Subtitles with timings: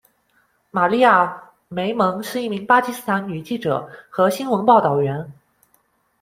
[0.71, 1.25] 玛丽亚·
[1.67, 5.31] 梅蒙是一名巴基斯坦女记者和新闻报导员。